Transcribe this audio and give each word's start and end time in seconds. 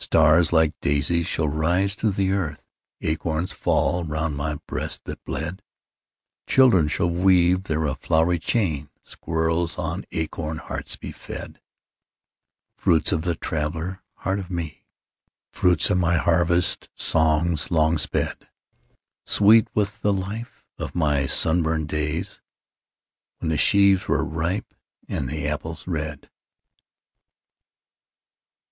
Stars, 0.00 0.52
like 0.52 0.74
daisies, 0.80 1.28
shall 1.28 1.46
rise 1.48 1.94
through 1.94 2.10
the 2.10 2.32
earth, 2.32 2.66
Acorns 3.00 3.52
fall 3.52 4.02
round 4.02 4.34
my 4.34 4.56
breast 4.66 5.04
that 5.04 5.22
bled. 5.24 5.62
Children 6.48 6.88
shall 6.88 7.08
weave 7.10 7.62
there 7.62 7.84
a 7.86 7.94
flowery 7.94 8.40
chain, 8.40 8.90
Squirrels 9.04 9.78
on 9.78 10.04
acorn 10.10 10.56
hearts 10.58 10.96
be 10.96 11.12
fed:— 11.12 11.60
Fruit 12.76 13.12
of 13.12 13.22
the 13.22 13.36
traveller 13.36 14.02
heart 14.16 14.40
of 14.40 14.50
me, 14.50 14.84
Fruit 15.52 15.88
of 15.90 15.98
my 15.98 16.16
harvest 16.16 16.88
songs 16.96 17.70
long 17.70 17.98
sped: 17.98 18.48
Sweet 19.26 19.68
with 19.74 20.00
the 20.00 20.12
life 20.12 20.64
of 20.76 20.96
my 20.96 21.24
sunburned 21.26 21.88
days 21.88 22.40
When 23.38 23.48
the 23.48 23.56
sheaves 23.56 24.08
were 24.08 24.24
ripe, 24.24 24.74
and 25.08 25.28
the 25.28 25.46
apples 25.46 25.86
red. 25.86 26.28